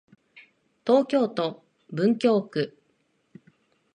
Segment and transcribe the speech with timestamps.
[0.83, 2.75] 東京都文京区